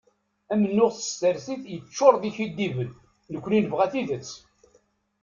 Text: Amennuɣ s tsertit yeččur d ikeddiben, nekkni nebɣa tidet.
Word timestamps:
Amennuɣ 0.53 0.91
s 0.93 0.99
tsertit 1.03 1.63
yeččur 1.73 2.13
d 2.21 2.23
ikeddiben, 2.29 2.89
nekkni 3.33 3.59
nebɣa 3.63 3.85
tidet. 3.91 4.29